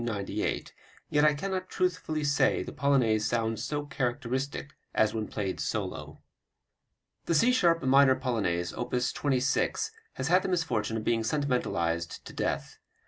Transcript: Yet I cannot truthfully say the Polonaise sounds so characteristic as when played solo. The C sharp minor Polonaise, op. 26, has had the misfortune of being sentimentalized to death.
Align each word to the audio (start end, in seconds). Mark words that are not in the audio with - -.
Yet 0.03 0.73
I 1.23 1.35
cannot 1.35 1.69
truthfully 1.69 2.23
say 2.23 2.63
the 2.63 2.71
Polonaise 2.71 3.23
sounds 3.27 3.63
so 3.63 3.85
characteristic 3.85 4.73
as 4.95 5.13
when 5.13 5.27
played 5.27 5.59
solo. 5.59 6.23
The 7.25 7.35
C 7.35 7.51
sharp 7.51 7.83
minor 7.83 8.15
Polonaise, 8.15 8.73
op. 8.73 8.95
26, 8.99 9.91
has 10.13 10.27
had 10.27 10.41
the 10.41 10.49
misfortune 10.49 10.97
of 10.97 11.03
being 11.03 11.23
sentimentalized 11.23 12.25
to 12.25 12.33
death. 12.33 12.79